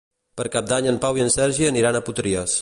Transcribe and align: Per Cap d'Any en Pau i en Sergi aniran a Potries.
Per 0.39 0.45
Cap 0.55 0.71
d'Any 0.71 0.87
en 0.93 0.97
Pau 1.03 1.19
i 1.21 1.25
en 1.27 1.31
Sergi 1.35 1.69
aniran 1.73 2.01
a 2.01 2.03
Potries. 2.09 2.59